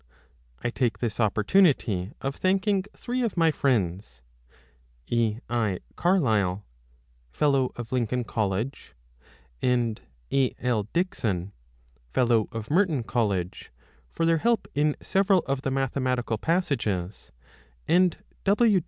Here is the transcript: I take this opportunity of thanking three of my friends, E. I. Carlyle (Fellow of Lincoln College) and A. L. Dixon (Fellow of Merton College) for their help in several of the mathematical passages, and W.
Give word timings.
I 0.63 0.71
take 0.71 0.97
this 0.97 1.19
opportunity 1.19 2.11
of 2.21 2.35
thanking 2.35 2.85
three 2.97 3.21
of 3.21 3.37
my 3.37 3.51
friends, 3.51 4.23
E. 5.05 5.37
I. 5.47 5.77
Carlyle 5.95 6.65
(Fellow 7.31 7.71
of 7.75 7.91
Lincoln 7.91 8.23
College) 8.23 8.95
and 9.61 10.01
A. 10.33 10.55
L. 10.59 10.87
Dixon 10.91 11.51
(Fellow 12.13 12.49
of 12.51 12.71
Merton 12.71 13.03
College) 13.03 13.71
for 14.09 14.25
their 14.25 14.39
help 14.39 14.67
in 14.73 14.95
several 15.03 15.43
of 15.45 15.61
the 15.61 15.69
mathematical 15.69 16.39
passages, 16.39 17.31
and 17.87 18.17
W. 18.43 18.79